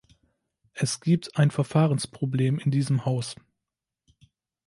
Es 0.73 0.99
gibt 0.99 1.37
ein 1.37 1.51
Verfahrensproblem 1.51 2.57
in 2.57 2.71
diesem 2.71 3.05
Haus. 3.05 3.35